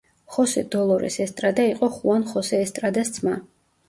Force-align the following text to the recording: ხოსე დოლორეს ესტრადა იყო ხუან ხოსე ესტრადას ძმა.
ხოსე 0.35 0.61
დოლორეს 0.75 1.17
ესტრადა 1.25 1.65
იყო 1.73 1.89
ხუან 1.97 2.25
ხოსე 2.31 2.63
ესტრადას 2.65 3.13
ძმა. 3.19 3.35